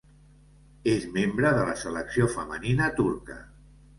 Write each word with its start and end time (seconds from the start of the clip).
És 0.93 1.05
membre 1.17 1.51
de 1.57 1.67
la 1.69 1.75
selecció 1.83 2.29
femenina 2.37 2.91
turca. 3.01 3.37